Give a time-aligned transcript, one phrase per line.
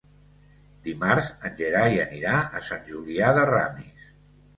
[0.85, 4.09] Dimarts en Gerai anirà a Sant Julià de Ramis.